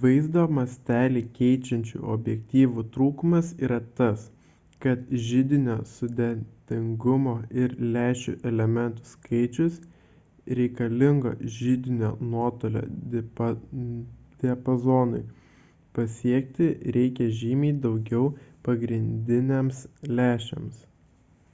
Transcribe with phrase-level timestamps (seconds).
[0.00, 4.26] vaizdo mąstelį keičiančių objektyvų trūkumas yra tas
[4.86, 7.32] kad židinio sudėtingumo
[7.62, 9.78] ir lęšių elementų skaičiaus
[10.60, 12.84] reikalingo židinio nuotolio
[14.42, 15.22] diapazonui
[16.00, 18.28] pasiekti reikia žymiai daugiau
[18.68, 19.82] pagrindiniams
[20.20, 20.84] lęšiams